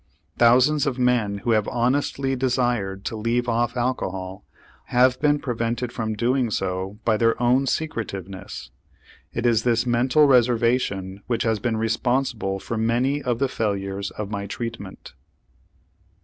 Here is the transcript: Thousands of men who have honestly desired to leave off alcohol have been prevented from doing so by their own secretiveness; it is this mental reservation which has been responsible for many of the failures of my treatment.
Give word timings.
Thousands 0.39 0.87
of 0.87 0.97
men 0.97 1.37
who 1.45 1.51
have 1.51 1.67
honestly 1.67 2.35
desired 2.35 3.05
to 3.05 3.15
leave 3.15 3.47
off 3.47 3.77
alcohol 3.77 4.43
have 4.85 5.19
been 5.21 5.37
prevented 5.37 5.91
from 5.93 6.15
doing 6.15 6.49
so 6.49 6.97
by 7.05 7.17
their 7.17 7.39
own 7.39 7.67
secretiveness; 7.67 8.71
it 9.31 9.45
is 9.45 9.61
this 9.61 9.85
mental 9.85 10.25
reservation 10.25 11.21
which 11.27 11.43
has 11.43 11.59
been 11.59 11.77
responsible 11.77 12.57
for 12.59 12.77
many 12.79 13.21
of 13.21 13.37
the 13.37 13.47
failures 13.47 14.09
of 14.09 14.31
my 14.31 14.47
treatment. 14.47 15.13